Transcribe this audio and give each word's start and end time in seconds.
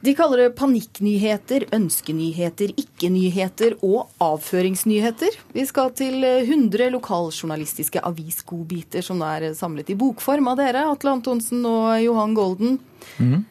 De 0.00 0.14
kaller 0.16 0.46
det 0.46 0.54
panikknyheter, 0.56 1.66
ønskenyheter, 1.76 2.72
ikke-nyheter 2.80 3.74
og 3.84 4.08
avføringsnyheter. 4.24 5.36
Vi 5.52 5.64
skal 5.68 5.92
til 5.98 6.24
100 6.24 6.88
lokaljournalistiske 6.94 8.00
avisgodbiter 8.08 9.04
som 9.04 9.20
er 9.26 9.50
samlet 9.58 9.92
i 9.92 9.98
bokform 10.00 10.48
av 10.52 10.60
dere, 10.62 10.86
Atle 10.88 11.18
Antonsen 11.18 11.66
og 11.68 12.00
Johan 12.00 12.32
Golden. 12.38 12.78
Mm. 13.20 13.42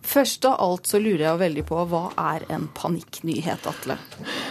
Først 0.00 0.46
av 0.48 0.56
alt 0.64 0.88
så 0.88 0.98
lurer 0.98 1.26
jeg 1.26 1.40
veldig 1.42 1.62
på 1.68 1.82
hva 1.90 2.02
er 2.18 2.44
en 2.50 2.66
panikknyhet, 2.74 3.66
Atle? 3.68 3.96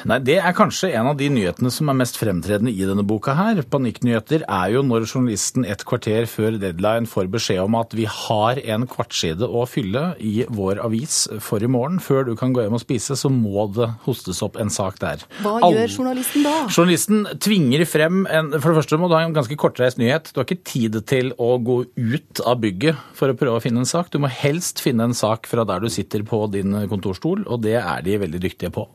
Nei, 0.08 0.20
Det 0.24 0.38
er 0.40 0.56
kanskje 0.56 0.92
en 0.94 1.10
av 1.12 1.18
de 1.20 1.28
nyhetene 1.34 1.72
som 1.74 1.90
er 1.90 1.98
mest 2.00 2.20
fremtredende 2.20 2.72
i 2.72 2.86
denne 2.88 3.04
boka 3.08 3.34
her. 3.36 3.62
Panikknyheter 3.66 4.46
er 4.46 4.76
jo 4.76 4.84
når 4.86 5.08
journalisten 5.10 5.66
et 5.66 5.84
kvarter 5.88 6.30
før 6.30 6.60
deadline 6.62 7.10
får 7.10 7.32
beskjed 7.34 7.64
om 7.66 7.76
at 7.80 7.96
vi 7.98 8.06
har 8.06 8.62
en 8.62 8.86
kvartside 8.90 9.48
å 9.50 9.66
fylle 9.70 10.14
i 10.24 10.46
vår 10.48 10.84
avis 10.86 11.26
for 11.44 11.64
i 11.66 11.72
morgen. 11.72 12.00
Før 12.00 12.30
du 12.30 12.36
kan 12.40 12.54
gå 12.56 12.64
hjem 12.64 12.78
og 12.78 12.84
spise, 12.84 13.18
så 13.20 13.32
må 13.34 13.68
det 13.76 13.90
hostes 14.06 14.44
opp 14.46 14.60
en 14.62 14.72
sak 14.72 15.02
der. 15.02 15.26
Hva 15.44 15.58
All... 15.60 15.76
gjør 15.76 15.98
journalisten 16.00 16.46
da? 16.48 16.56
Journalisten 16.70 17.26
tvinger 17.42 17.86
frem 17.90 18.24
en 18.30 18.54
For 18.60 18.72
det 18.72 18.82
første 18.82 19.00
må 19.00 19.10
du 19.10 19.18
ha 19.18 19.24
en 19.26 19.36
ganske 19.36 19.58
kortreist 19.60 20.00
nyhet. 20.00 20.32
Du 20.32 20.40
har 20.42 20.48
ikke 20.48 20.64
tid 20.68 21.00
til 21.10 21.34
å 21.42 21.56
gå 21.64 21.82
ut 21.98 22.44
av 22.46 22.62
bygget 22.64 23.00
for 23.18 23.32
å 23.32 23.38
prøve 23.38 23.60
å 23.60 23.64
finne 23.64 23.84
en 23.84 23.90
sak. 23.90 24.12
Du 24.14 24.20
må 24.22 24.32
helst 24.32 24.84
finne 24.84 25.10
en 25.10 25.18
sak 25.18 25.39
fra 25.48 25.66
der 25.68 25.84
du 25.84 25.90
sitter 25.92 26.24
på 26.28 26.42
din 26.52 26.76
kontorstol, 26.90 27.46
og 27.48 27.62
det 27.64 27.78
er 27.80 28.04
de 28.06 28.18
veldig 28.22 28.42
dyktige 28.44 28.72
på. 28.74 28.86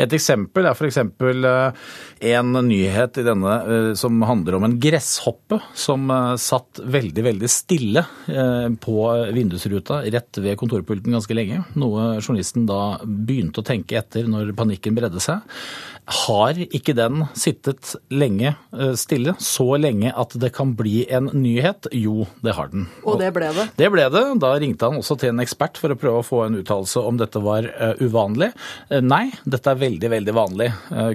Et 0.00 0.12
eksempel 0.12 0.66
er 0.66 0.76
f.eks. 0.76 0.98
Eh, 1.02 1.86
en 2.32 2.58
nyhet 2.66 3.20
i 3.20 3.26
denne 3.26 3.54
eh, 3.62 3.90
som 3.98 4.22
handler 4.26 4.58
om 4.58 4.66
en 4.66 4.76
gresshoppe 4.82 5.60
som 5.76 6.10
eh, 6.10 6.34
satt 6.40 6.82
veldig, 6.82 7.26
veldig 7.30 7.50
stille 7.50 8.04
på 8.82 8.94
vindusruta 9.34 10.00
rett 10.12 10.38
ved 10.42 10.56
kontorpulten 10.58 11.14
ganske 11.14 11.34
lenge. 11.36 11.62
Noe 11.78 12.16
journalisten 12.18 12.66
da 12.68 12.98
begynte 13.04 13.62
å 13.62 13.66
tenke 13.66 13.98
etter 14.00 14.26
når 14.30 14.52
panikken 14.58 14.96
bredde 14.96 15.22
seg. 15.22 15.44
Har 16.06 16.54
ikke 16.54 16.94
den 16.94 17.24
sittet 17.34 17.96
lenge 18.14 18.52
eh, 18.54 18.92
stille, 18.94 19.32
så 19.42 19.64
lenge 19.74 20.12
at 20.14 20.36
det 20.38 20.52
kan 20.54 20.76
bli 20.78 21.00
en 21.10 21.32
nyhet? 21.34 21.88
Jo, 21.90 22.28
det 22.46 22.54
har 22.54 22.70
den. 22.70 22.84
Og 23.02 23.18
det 23.18 23.32
ble 23.34 23.48
det? 23.56 23.64
Det 23.74 23.88
ble 23.90 24.04
det. 24.14 24.22
Da 24.38 24.52
ringte 24.62 24.86
han 24.86 25.00
også 25.00 25.16
til 25.18 25.32
en 25.32 25.42
ekspert 25.42 25.80
for 25.82 25.90
å 25.90 25.98
prøve 25.98 26.20
å 26.22 26.26
få 26.26 26.44
en 26.44 26.60
uttalelse 26.60 27.02
om 27.02 27.18
dette 27.18 27.42
var 27.42 27.66
eh, 27.72 27.98
uvanlig. 28.06 28.52
Eh, 28.86 29.02
nei, 29.02 29.32
dette 29.42 29.72
er 29.72 29.80
veldig, 29.80 30.12
veldig 30.12 30.34
vanlig, 30.36 30.68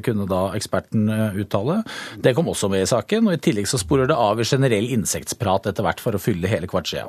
kunne 0.03 0.25
da 0.27 0.41
eksperten 0.57 1.07
uttale. 1.39 1.77
Det 2.19 2.33
kom 2.35 2.49
også 2.51 2.67
med 2.71 2.83
i 2.83 2.89
saken, 2.89 3.29
og 3.29 3.37
i 3.37 3.41
tillegg 3.47 3.69
så 3.71 3.79
sporer 3.79 4.09
det 4.11 4.17
av 4.19 4.41
i 4.41 4.47
generell 4.47 4.89
insektsprat 4.91 5.69
etter 5.71 5.85
hvert 5.85 6.03
for 6.03 6.17
å 6.17 6.21
fylle 6.21 6.51
hele 6.51 6.67
kvartsida. 6.69 7.07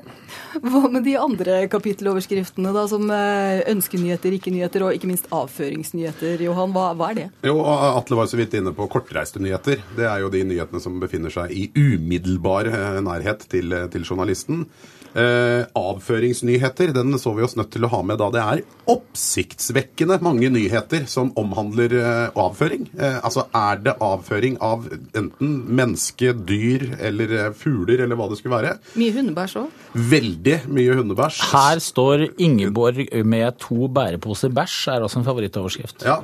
Hva 0.63 0.85
med 0.87 1.03
de 1.07 1.17
andre 1.19 1.65
kapitteloverskriftene, 1.73 2.73
da, 2.75 2.87
som 2.91 3.11
ønskenyheter, 3.11 4.39
ikke-nyheter 4.39 4.87
og 4.87 4.97
ikke 4.97 5.11
minst 5.11 5.27
avføringsnyheter, 5.35 6.47
Johan? 6.47 6.75
Hva, 6.77 6.93
hva 6.99 7.11
er 7.11 7.21
det? 7.23 7.29
Jo, 7.49 7.59
Atle 7.99 8.19
var 8.19 8.31
så 8.31 8.39
vidt 8.41 8.55
inne 8.59 8.73
på 8.77 8.89
kortreiste 8.93 9.43
nyheter. 9.43 9.83
Det 9.97 10.09
er 10.09 10.23
jo 10.25 10.33
de 10.33 10.45
nyhetene 10.49 10.83
som 10.83 10.99
befinner 11.03 11.33
seg 11.33 11.53
i 11.55 11.69
umiddelbar 11.77 12.71
eh, 12.71 12.99
nærhet 13.05 13.47
til, 13.53 13.73
eh, 13.77 13.89
til 13.93 14.07
journalisten. 14.09 14.67
Eh, 15.13 15.67
avføringsnyheter 15.77 16.95
den 16.97 17.19
så 17.21 17.35
vi 17.37 17.45
oss 17.45 17.53
nødt 17.59 17.69
til 17.75 17.85
å 17.85 17.91
ha 17.93 17.99
med 18.07 18.17
da 18.17 18.31
det 18.33 18.41
er 18.41 18.63
oppsiktsvekkende 18.89 20.17
mange 20.25 20.49
nyheter 20.49 21.05
som 21.11 21.29
omhandler 21.37 21.93
eh, 21.99 22.39
avføring. 22.39 22.87
Eh, 22.97 23.19
altså 23.21 23.45
er 23.53 23.83
det 23.85 23.95
avføring 24.01 24.57
av 24.65 24.87
enten 25.13 25.53
menneske, 25.69 26.33
dyr 26.33 26.87
eller 26.97 27.35
eh, 27.37 27.51
fugler 27.57 28.07
eller 28.07 28.17
hva 28.17 28.31
det 28.31 28.41
skulle 28.41 28.57
være. 28.57 28.73
Mye 28.97 29.13
hundebæsj 29.19 29.59
òg? 29.61 29.83
Veldig 30.15 30.57
mye 30.73 30.97
hundebæsj. 31.03 31.43
Her 31.53 31.85
står 31.85 32.27
Ingeborg 32.41 33.05
med 33.29 33.61
to 33.61 33.91
bæreposer 33.93 34.53
bæsj, 34.57 34.79
er 34.95 35.05
også 35.05 35.21
en 35.21 35.29
favorittoverskrift. 35.29 36.07
Ja, 36.09 36.23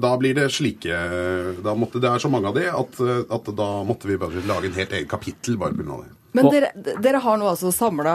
da 0.00 0.14
blir 0.18 0.34
det 0.38 0.48
slike 0.58 1.00
måtte, 1.78 2.02
Det 2.02 2.10
er 2.10 2.22
så 2.22 2.30
mange 2.32 2.50
av 2.50 2.58
de 2.58 2.66
at, 2.68 3.00
at 3.38 3.50
da 3.56 3.68
måtte 3.86 4.10
vi 4.10 4.20
bare 4.20 4.44
lage 4.48 4.70
en 4.70 4.78
helt 4.78 4.94
egen 4.98 5.10
kapittel 5.10 5.58
bare 5.60 5.76
pga. 5.78 6.02
det. 6.04 6.17
Men 6.36 6.48
dere, 6.52 6.70
dere, 7.00 7.20
har 7.22 7.38
nå 7.40 7.46
altså 7.48 7.70
samla 7.72 8.14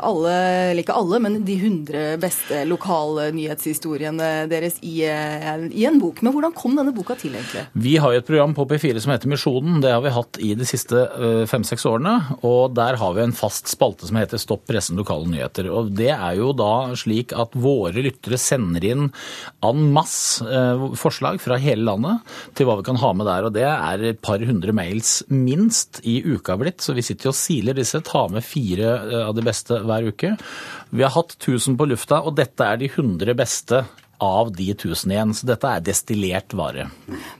alle, 0.00 0.34
eller 0.70 0.82
ikke 0.82 0.96
alle, 0.96 1.20
men 1.22 1.38
de 1.46 1.56
100 1.58 2.16
beste 2.22 2.62
lokale 2.68 3.28
nyhetshistoriene 3.36 4.28
deres 4.50 4.78
i, 4.86 5.02
eh, 5.06 5.66
i, 5.68 5.84
en 5.88 6.00
bok. 6.00 6.22
Men 6.24 6.34
hvordan 6.34 6.54
kom 6.56 6.76
denne 6.78 6.94
boka 6.96 7.16
til, 7.20 7.34
egentlig? 7.36 7.66
Vi 7.72 7.96
har 8.00 8.14
jo 8.14 8.22
et 8.22 8.28
program 8.28 8.54
på 8.56 8.66
P4 8.70 9.02
som 9.02 9.12
heter 9.12 9.30
Misjonen. 9.30 9.80
Det 9.84 9.92
har 9.92 10.04
vi 10.04 10.14
hatt 10.14 10.40
i 10.40 10.54
de 10.58 10.68
siste 10.68 11.04
eh, 11.04 11.42
fem-seks 11.50 11.86
årene. 11.90 12.14
Og 12.48 12.74
der 12.76 12.98
har 13.00 13.16
vi 13.16 13.24
en 13.26 13.36
fast 13.36 13.70
spalte 13.70 14.08
som 14.08 14.18
heter 14.20 14.40
Stopp 14.40 14.64
pressen 14.70 14.98
lokale 15.00 15.28
nyheter. 15.30 15.68
Og 15.72 15.92
det 15.96 16.12
er 16.14 16.40
jo 16.40 16.54
da 16.56 16.94
slik 16.98 17.34
at 17.36 17.56
våre 17.58 18.04
lyttere 18.04 18.40
sender 18.40 18.84
inn 18.86 19.10
en 19.66 19.84
masse 19.94 20.44
eh, 20.44 20.86
forslag 20.98 21.40
fra 21.44 21.60
hele 21.60 21.84
landet 21.86 22.24
til 22.58 22.68
hva 22.68 22.80
vi 22.80 22.88
kan 22.88 23.00
ha 23.00 23.12
med 23.16 23.28
der. 23.28 23.46
Og 23.48 23.54
det 23.56 23.68
er 23.68 24.08
et 24.14 24.24
par 24.24 24.40
hundre 24.40 24.74
mails 24.76 25.20
minst 25.28 26.00
i 26.08 26.20
uka 26.24 26.56
blitt, 26.60 26.80
så 26.80 26.96
vi 26.96 27.04
sitter 27.04 27.28
jo 27.28 27.34
og 27.34 27.38
siler 27.50 27.78
disse, 27.78 28.00
tar 28.06 28.30
med 28.32 28.46
fire 28.46 28.92
eh, 29.10 29.24
av 29.26 29.34
de 29.36 29.44
beste 29.46 29.82
hver 29.82 30.10
uke. 30.12 30.36
Vi 30.94 31.06
har 31.06 31.14
hatt 31.16 31.36
1000 31.38 31.78
på 31.78 31.88
lufta, 31.90 32.22
og 32.22 32.38
dette 32.38 32.66
er 32.66 32.80
de 32.80 32.90
100 32.90 33.34
beste 33.38 33.84
av 34.20 34.52
de 34.52 34.70
1000 34.74 35.14
igjen. 35.14 35.32
Så 35.34 35.48
dette 35.48 35.68
er 35.68 35.82
destillert 35.84 36.54
vare. 36.56 36.88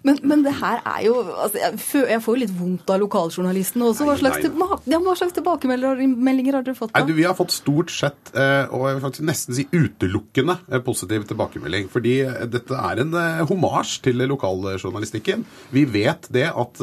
Men, 0.07 0.19
men 0.27 0.45
det 0.47 0.55
her 0.59 0.81
er 0.83 1.05
jo 1.07 1.17
altså, 1.21 1.61
jeg, 1.61 2.21
får 2.25 2.37
jo 2.37 2.41
litt 2.43 2.55
vondt 2.57 2.91
av 2.93 3.03
lokaljournalistene 3.03 3.91
også. 3.91 4.07
Hva 4.09 4.17
slags, 4.21 4.41
tilbake, 4.45 4.81
ja, 4.91 5.01
hva 5.05 5.17
slags 5.19 5.37
tilbakemeldinger 5.37 6.59
har 6.59 6.67
dere 6.67 6.79
fått? 6.79 6.93
da? 6.95 7.03
Nei, 7.03 7.11
du, 7.11 7.15
vi 7.19 7.27
har 7.29 7.37
fått 7.39 7.55
stort 7.55 7.93
sett, 7.95 8.33
eh, 8.35 8.65
og 8.73 8.87
jeg 8.89 8.99
vil 8.99 9.05
faktisk 9.05 9.29
nesten 9.29 9.59
si 9.59 9.67
utelukkende, 9.71 10.59
eh, 10.71 10.83
positiv 10.87 11.29
tilbakemelding. 11.31 11.91
Fordi 11.93 12.17
eh, 12.27 12.41
dette 12.51 12.81
er 12.81 13.05
en 13.05 13.15
homasj 13.51 13.99
til 14.09 14.25
lokaljournalistikken. 14.31 15.45
Vi 15.75 15.85
vet 15.91 16.29
det 16.33 16.49
at 16.51 16.81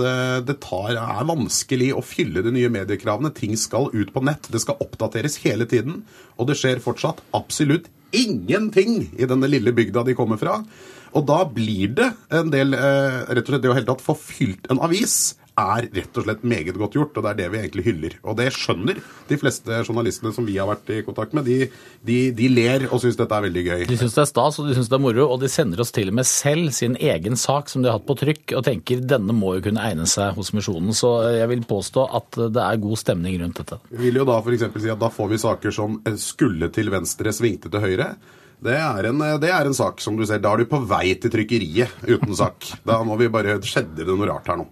det 0.47 0.57
tar, 0.63 0.95
er 0.97 1.27
vanskelig 1.27 1.91
å 1.97 2.03
fylle 2.05 2.43
de 2.45 2.53
nye 2.53 2.71
mediekravene. 2.73 3.33
Ting 3.35 3.55
skal 3.59 3.89
ut 3.93 4.13
på 4.13 4.23
nett. 4.25 4.49
Det 4.53 4.61
skal 4.63 4.79
oppdateres 4.83 5.39
hele 5.43 5.67
tiden. 5.69 6.01
Og 6.37 6.49
det 6.49 6.57
skjer 6.59 6.81
fortsatt 6.83 7.23
absolutt 7.37 7.89
ingenting 8.15 9.01
i 9.17 9.27
denne 9.29 9.49
lille 9.49 9.73
bygda 9.75 10.05
de 10.07 10.15
kommer 10.17 10.39
fra. 10.41 10.61
Og 11.15 11.25
da 11.27 11.41
blir 11.49 11.93
det 11.97 12.11
en 12.35 12.51
del 12.53 12.75
eh, 12.77 13.19
Rett 13.31 13.45
og 13.45 13.53
slett 13.53 13.63
det 13.63 13.71
å 13.71 13.77
helt 13.77 13.89
tatt 13.89 14.03
få 14.03 14.15
fylt 14.19 14.67
en 14.71 14.81
avis 14.83 15.37
er 15.57 15.87
rett 15.97 16.17
og 16.19 16.25
slett 16.25 16.43
meget 16.47 16.77
godt 16.77 16.95
gjort, 16.97 17.17
og 17.17 17.25
det 17.25 17.31
er 17.31 17.39
det 17.39 17.47
vi 17.53 17.59
egentlig 17.63 17.85
hyller. 17.87 18.15
Og 18.23 18.37
det 18.37 18.51
skjønner 18.55 18.99
de 19.27 19.39
fleste 19.41 19.81
journalistene 19.81 20.31
som 20.35 20.45
vi 20.47 20.57
har 20.59 20.69
vært 20.69 20.91
i 20.93 21.01
kontakt 21.05 21.33
med. 21.37 21.47
De, 21.47 21.67
de, 22.05 22.17
de 22.37 22.49
ler 22.51 22.87
og 22.91 23.01
syns 23.01 23.17
dette 23.19 23.33
er 23.33 23.47
veldig 23.47 23.63
gøy. 23.65 23.85
De 23.89 23.99
syns 23.99 24.17
det 24.17 24.23
er 24.23 24.29
stas 24.29 24.61
og 24.61 24.69
de 24.69 24.77
syns 24.77 24.91
det 24.91 24.97
er 24.99 25.03
moro, 25.03 25.27
og 25.33 25.41
de 25.41 25.51
sender 25.51 25.83
oss 25.83 25.93
til 25.95 26.11
og 26.13 26.17
med 26.19 26.29
selv 26.29 26.71
sin 26.77 26.97
egen 27.01 27.39
sak 27.39 27.71
som 27.73 27.83
de 27.83 27.91
har 27.91 27.99
hatt 27.99 28.07
på 28.07 28.17
trykk, 28.21 28.55
og 28.59 28.65
tenker 28.67 29.03
denne 29.03 29.35
må 29.35 29.57
jo 29.57 29.67
kunne 29.67 29.83
egne 29.89 30.07
seg 30.09 30.37
hos 30.37 30.53
Misjonen. 30.55 30.95
Så 30.97 31.13
jeg 31.35 31.51
vil 31.53 31.67
påstå 31.67 32.07
at 32.21 32.41
det 32.53 32.63
er 32.63 32.83
god 32.83 33.01
stemning 33.03 33.39
rundt 33.41 33.61
dette. 33.63 33.81
Vi 33.91 34.03
vil 34.07 34.21
jo 34.21 34.27
da 34.29 34.39
f.eks. 34.41 34.67
si 34.77 34.93
at 34.93 35.01
da 35.01 35.11
får 35.13 35.31
vi 35.33 35.41
saker 35.41 35.73
som 35.73 36.01
skulle 36.21 36.69
til 36.73 36.93
venstre, 36.93 37.33
svingte 37.33 37.73
til 37.73 37.83
høyre. 37.83 38.13
Det 38.57 38.73
er, 38.73 39.05
en, 39.11 39.19
det 39.37 39.51
er, 39.53 39.67
en, 39.69 39.75
sak 39.77 40.01
som 40.01 40.15
du 40.17 40.23
ser. 40.25 40.41
Da 40.41 40.55
er 40.55 40.63
du 40.63 40.69
på 40.69 40.79
vei 40.89 41.11
til 41.21 41.29
trykkeriet 41.33 42.07
uten 42.07 42.33
sak. 42.37 42.65
Da 42.87 43.03
må 43.05 43.17
vi 43.19 43.29
bare 43.29 43.59
Skjedde 43.61 44.01
det 44.01 44.09
noe 44.09 44.29
rart 44.31 44.49
her 44.49 44.57
nå? 44.57 44.65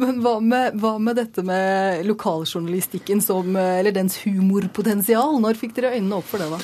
Men 0.00 0.20
hva 0.24 0.38
med, 0.40 0.78
hva 0.80 0.96
med, 1.02 1.18
dette 1.20 1.44
med 1.46 2.04
lokaljournalistikken 2.08 3.22
som, 3.24 3.56
eller 3.56 3.94
dens 3.94 4.18
humorpotensial? 4.24 5.38
Når 5.42 5.58
fikk 5.60 5.76
dere 5.78 5.96
øynene 5.96 6.20
opp 6.20 6.28
for 6.28 6.42
det, 6.42 6.50
da? 6.52 6.60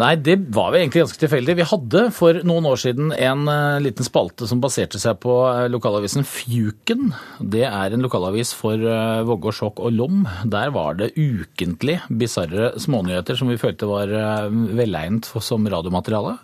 Nei, 0.00 0.14
det 0.16 0.38
var 0.56 0.70
vi 0.72 0.78
egentlig 0.80 1.02
ganske 1.02 1.20
tilfeldig. 1.20 1.54
Vi 1.58 1.66
hadde 1.68 2.02
for 2.16 2.38
noen 2.48 2.64
år 2.70 2.78
siden 2.80 3.10
en 3.12 3.42
uh, 3.44 3.80
liten 3.84 4.06
spalte 4.06 4.46
som 4.48 4.60
baserte 4.62 4.96
seg 5.00 5.18
på 5.20 5.34
uh, 5.44 5.66
lokalavisen 5.68 6.24
Fjuken. 6.24 7.10
Det 7.36 7.66
er 7.68 7.92
en 7.92 8.04
lokalavis 8.04 8.54
for 8.56 8.80
Vågå, 9.28 9.52
Skjokk 9.52 9.82
og 9.84 9.92
Lom. 9.92 10.24
Der 10.48 10.72
var 10.72 10.96
det 10.96 11.12
ukentlig 11.18 11.98
bisarre 12.08 12.72
smånyheter 12.80 13.36
som 13.36 13.52
vi 13.52 13.60
følte 13.60 13.90
var 13.90 14.16
velegnet 14.48 15.28
som 15.44 15.68
radiomateriale. 15.68 16.38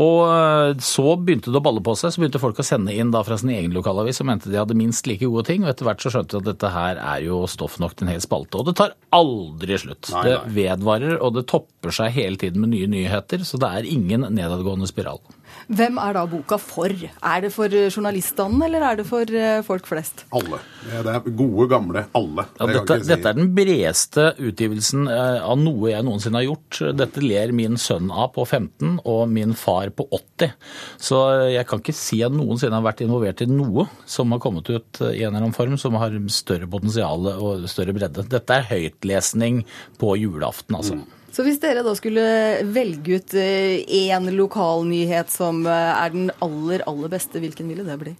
Og 0.00 0.20
eh, 0.26 0.80
så 0.82 1.14
begynte 1.20 1.52
det 1.52 1.60
å 1.60 1.64
balle 1.64 1.82
på 1.84 1.94
seg. 1.98 2.14
Så 2.14 2.22
begynte 2.22 2.42
folk 2.42 2.58
å 2.58 2.66
sende 2.66 2.94
inn 2.94 3.12
da 3.14 3.22
fra 3.26 3.38
sin 3.40 3.52
egen 3.54 3.74
lokalavis 3.76 4.20
og 4.22 4.28
mente 4.30 4.50
de 4.50 4.58
hadde 4.58 4.78
minst 4.78 5.06
like 5.10 5.26
gode 5.26 5.46
ting. 5.50 5.64
Og 5.64 5.70
etter 5.70 5.88
hvert 5.88 6.02
så 6.02 6.12
skjønte 6.14 6.36
de 6.36 6.42
at 6.42 6.50
dette 6.50 6.72
her 6.74 7.00
er 7.02 7.22
jo 7.28 7.44
stoff 7.50 7.78
nok 7.82 7.94
til 7.94 8.08
en 8.08 8.14
hel 8.14 8.24
spalte. 8.24 8.58
Og 8.58 8.70
det 8.70 8.76
tar 8.80 8.96
aldri 9.14 9.78
slutt. 9.80 10.10
Nei, 10.10 10.24
nei. 10.24 10.26
Det 10.26 10.58
vedvarer, 10.58 11.16
og 11.20 11.38
det 11.38 11.46
topper 11.50 11.94
seg 11.94 12.14
hele 12.16 12.40
tiden 12.40 12.64
med 12.64 12.74
nye 12.74 12.90
nyheter. 12.90 13.46
Så 13.46 13.60
det 13.62 13.70
er 13.70 13.90
ingen 13.94 14.26
nedadgående 14.34 14.90
spiral. 14.90 15.22
Hvem 15.64 15.96
er 16.02 16.16
da 16.16 16.24
boka 16.28 16.58
for? 16.60 16.92
Er 16.92 17.44
det 17.44 17.50
for 17.54 17.72
eh, 17.72 17.86
journaliststanden, 17.88 18.60
eller 18.66 18.84
er 18.84 18.98
det 19.00 19.06
for 19.08 19.28
eh, 19.38 19.62
folk 19.64 19.86
flest? 19.88 20.24
Alle. 20.34 20.58
Det 20.84 21.14
er 21.14 21.28
gode, 21.30 21.68
gamle 21.70 22.04
alle. 22.16 22.46
Ja, 22.58 22.68
dette, 22.68 22.98
si. 23.00 23.08
dette, 23.12 23.30
er 23.30 23.38
den 23.38 23.52
bredeste 23.56 24.26
utgivelsen 24.34 25.06
av 25.08 25.56
noe 25.60 25.92
jeg 25.92 26.04
noensinne 26.04 26.42
har 26.42 26.48
gjort. 26.48 26.80
Dette 26.98 27.22
ler 27.24 27.54
min 27.56 27.78
sønn 27.80 28.10
av 28.12 28.34
på 28.34 28.44
15 28.44 28.98
og 29.00 29.22
min 29.32 29.54
far 29.56 29.83
på 29.92 30.06
80. 30.08 30.54
Så 31.02 31.18
jeg 31.52 31.66
kan 31.68 31.82
ikke 31.82 31.96
si 31.96 32.20
at 32.24 32.34
noensinne 32.34 32.78
har 32.78 32.86
vært 32.86 33.04
involvert 33.04 33.42
i 33.44 33.50
noe 33.50 33.88
som 34.08 34.32
har 34.34 34.42
kommet 34.42 34.70
ut 34.70 35.02
i 35.10 35.24
en 35.24 35.32
eller 35.32 35.42
annen 35.42 35.56
form 35.56 35.76
som 35.80 35.98
har 36.00 36.16
større 36.32 36.70
potensial 36.70 37.28
og 37.34 37.68
større 37.70 37.96
bredde. 37.96 38.26
Dette 38.30 38.56
er 38.56 38.70
høytlesning 38.70 39.64
på 40.00 40.14
julaften, 40.20 40.78
altså. 40.80 41.00
Mm. 41.00 41.23
Så 41.34 41.42
hvis 41.42 41.58
dere 41.62 41.82
da 41.82 41.94
skulle 41.98 42.22
velge 42.70 43.16
ut 43.18 43.32
én 43.34 44.30
lokalnyhet 44.36 45.30
som 45.34 45.66
er 45.66 46.10
den 46.14 46.30
aller, 46.44 46.84
aller 46.86 47.08
beste, 47.10 47.40
hvilken 47.42 47.68
ville 47.72 47.82
det 47.86 47.96
bli? 47.98 48.12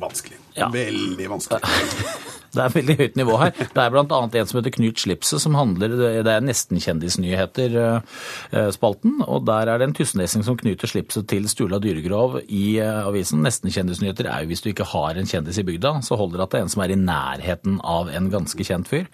Vanskelig. 0.00 0.38
Ja. 0.56 0.68
Veldig 0.72 1.28
vanskelig. 1.28 1.60
Det 2.48 2.64
er 2.64 2.72
veldig 2.72 2.94
høyt 2.96 3.12
nivå 3.20 3.36
her. 3.42 3.50
Det 3.52 3.82
er 3.82 3.90
bl.a. 3.92 4.18
en 4.24 4.48
som 4.48 4.56
heter 4.58 4.72
Knut 4.72 4.96
Slipset, 5.02 5.36
som 5.42 5.52
handler 5.58 5.88
Det 6.24 6.32
er 6.32 6.46
Nesten-kjendisnyheter-spalten. 6.46 9.12
Og 9.26 9.46
der 9.46 9.64
er 9.68 9.76
det 9.78 9.86
en 9.88 9.96
tysnesing 9.98 10.42
som 10.46 10.56
knyter 10.58 10.86
slipset 10.88 11.24
til 11.28 11.48
Stula 11.52 11.78
dyregrov 11.82 12.40
i 12.48 12.80
avisen. 12.80 13.42
Nesten-kjendisnyheter 13.44 14.26
er 14.32 14.40
jo 14.42 14.48
hvis 14.52 14.62
du 14.64 14.68
ikke 14.72 14.90
har 14.94 15.12
en 15.14 15.28
kjendis 15.28 15.60
i 15.60 15.68
bygda, 15.68 15.90
så 16.06 16.12
holder 16.16 16.36
det 16.38 16.46
at 16.46 16.52
det 16.54 16.58
er 16.60 16.64
en 16.66 16.74
som 16.74 16.84
er 16.84 16.94
i 16.94 17.04
nærheten 17.04 17.74
av 17.84 18.04
en 18.08 18.26
ganske 18.32 18.62
kjent 18.64 18.88
fyr. 18.88 19.06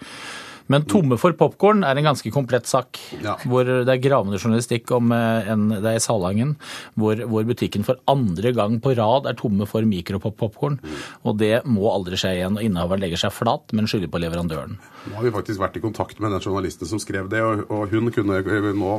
Men 0.71 0.85
Tomme 0.89 1.17
for 1.21 1.35
popkorn 1.37 1.83
er 1.85 1.97
en 1.97 2.07
ganske 2.07 2.31
komplett 2.33 2.65
sak. 2.69 2.97
Ja. 3.21 3.35
hvor 3.45 3.65
Det 3.65 3.91
er 3.91 4.01
gravende 4.01 4.39
journalistikk 4.39 4.91
om 4.95 5.11
en, 5.13 5.67
det 5.69 5.91
er 5.91 5.99
i 5.99 6.03
Salangen, 6.03 6.55
hvor, 6.97 7.19
hvor, 7.29 7.45
butikken 7.45 7.85
for 7.85 7.99
andre 8.09 8.51
gang 8.55 8.79
på 8.81 8.95
rad 8.97 9.29
er 9.29 9.37
tomme 9.37 9.67
for 9.69 9.85
mikropopkorn. 9.85 10.79
Mm. 10.81 10.97
Og 11.25 11.37
det 11.41 11.53
må 11.69 11.87
aldri 11.91 12.17
skje 12.19 12.35
igjen. 12.39 12.57
og 12.57 12.65
Innehaveren 12.65 13.03
legger 13.05 13.21
seg 13.25 13.35
flat, 13.35 13.73
men 13.77 13.89
skylder 13.89 14.11
på 14.11 14.21
leverandøren. 14.23 14.77
Nå 15.05 15.19
har 15.19 15.27
vi 15.27 15.33
faktisk 15.35 15.61
vært 15.61 15.77
i 15.77 15.83
kontakt 15.83 16.19
med 16.23 16.33
den 16.33 16.41
journalisten 16.41 16.89
som 16.89 17.01
skrev 17.01 17.29
det, 17.29 17.43
og, 17.45 17.65
og 17.69 17.93
hun 17.93 18.09
kunne 18.13 18.41
nå 18.41 18.93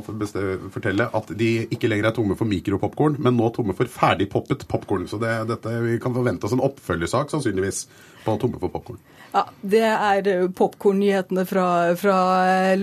fortelle 0.75 1.09
at 1.19 1.33
de 1.39 1.51
ikke 1.75 1.91
lenger 1.91 2.11
er 2.11 2.17
tomme 2.17 2.39
for 2.39 2.49
mikropopkorn, 2.51 3.19
men 3.23 3.39
nå 3.39 3.51
tomme 3.57 3.75
for 3.77 3.91
ferdigpoppet 3.91 4.67
popkorn. 4.71 5.09
Så 5.11 5.19
det, 5.23 5.35
dette, 5.51 5.79
vi 5.83 5.99
kan 6.03 6.15
forvente 6.15 6.47
oss 6.47 6.55
en 6.55 6.65
oppfølgersak 6.65 7.35
sannsynligvis 7.35 7.87
på 8.27 8.35
Tomme 8.43 8.59
for 8.59 8.73
popkorn. 8.75 8.99
Ja, 9.33 9.45
Det 9.61 9.83
er 9.85 10.49
popkornnyhetene 10.57 11.45
fra, 11.49 11.56
fra, 12.01 12.17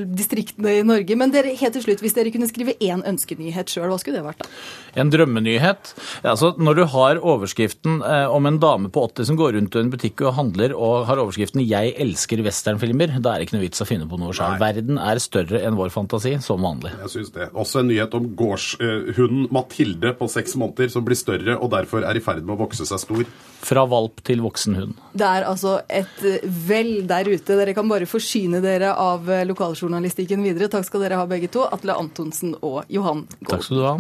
distriktene 0.05 0.77
i 0.79 0.85
Norge. 0.87 1.17
Men 1.19 1.33
dere, 1.33 1.53
helt 1.59 1.77
til 1.77 1.85
slutt, 1.85 2.01
hvis 2.03 2.15
dere 2.17 2.31
kunne 2.33 2.49
skrive 2.49 2.75
én 2.83 3.03
ønskenyhet 3.07 3.71
sjøl, 3.71 3.89
hva 3.91 3.99
skulle 4.01 4.21
det 4.21 4.25
vært 4.25 4.43
da? 4.43 4.49
En 4.99 5.09
drømmenyhet? 5.13 5.93
Altså, 6.21 6.53
Når 6.57 6.77
du 6.77 6.83
har 6.93 7.19
overskriften 7.21 8.01
eh, 8.05 8.27
om 8.29 8.45
en 8.45 8.59
dame 8.61 8.91
på 8.93 9.05
80 9.09 9.31
som 9.31 9.39
går 9.39 9.55
rundt 9.57 9.75
i 9.75 9.81
en 9.81 9.91
butikk 9.93 10.21
og 10.25 10.35
handler, 10.37 10.75
og 10.77 11.07
har 11.09 11.21
overskriften 11.21 11.63
'Jeg 11.65 11.95
elsker 11.97 12.43
westernfilmer', 12.45 13.19
da 13.21 13.33
er 13.33 13.41
det 13.41 13.47
ikke 13.47 13.57
noe 13.57 13.67
vits 13.67 13.81
å 13.81 13.89
finne 13.89 14.09
på 14.09 14.19
noe 14.21 14.33
sjøl. 14.33 14.59
Verden 14.61 14.99
er 15.01 15.21
større 15.23 15.63
enn 15.65 15.77
vår 15.79 15.89
fantasi, 15.93 16.35
som 16.41 16.61
vanlig. 16.61 16.93
Jeg 17.01 17.09
synes 17.15 17.33
det. 17.33 17.49
Også 17.53 17.81
en 17.81 17.89
nyhet 17.89 18.13
om 18.13 18.29
gårdshunden 18.37 19.49
Mathilde 19.53 20.13
på 20.17 20.29
seks 20.29 20.55
måneder, 20.55 20.89
som 20.93 21.05
blir 21.05 21.17
større 21.17 21.57
og 21.57 21.71
derfor 21.73 22.05
er 22.07 22.17
i 22.17 22.23
ferd 22.23 22.43
med 22.45 22.55
å 22.55 22.61
vokse 22.65 22.85
seg 22.87 23.01
stor. 23.01 23.25
Fra 23.63 23.85
valp 23.87 24.21
til 24.27 24.43
voksen 24.43 24.75
hund. 24.75 24.97
Det 25.15 25.27
er 25.27 25.45
altså 25.47 25.77
et 25.87 26.23
vel 26.43 27.07
der 27.07 27.29
ute. 27.31 27.57
Dere 27.57 27.75
kan 27.75 27.87
bare 27.89 28.09
forsyne 28.09 28.59
dere 28.63 28.95
av 28.99 29.29
lokaljournalistikken 29.49 30.43
videre. 30.45 30.71
Takk 30.71 30.87
skal 30.87 31.05
dere 31.05 31.21
ha 31.21 31.29
begge 31.29 31.51
to, 31.53 31.67
Atle 31.69 31.95
Antonsen 31.99 32.57
og 32.61 32.83
Johan 32.91 33.27
Gold. 33.41 33.55
Takk 33.57 33.67
skal 33.69 33.81
du 33.81 33.87
ha. 33.87 33.95